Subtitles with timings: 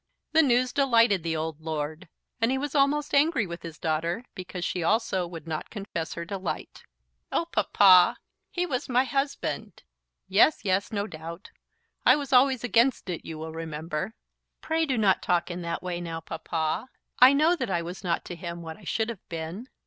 [0.31, 2.09] The news delighted the old Lord,
[2.41, 6.25] and he was almost angry with his daughter because she also would not confess her
[6.25, 6.81] delight.
[7.31, 8.17] "Oh, Papa,
[8.49, 9.83] he was my husband."
[10.27, 11.51] "Yes, yes, no doubt.
[12.03, 14.15] I was always against it, you will remember."
[14.59, 16.87] "Pray do not talk in that way now, Papa.
[17.19, 19.69] I know that I was not to him what I should have been."